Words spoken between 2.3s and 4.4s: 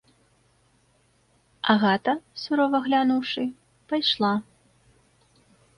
сурова глянуўшы, пайшла.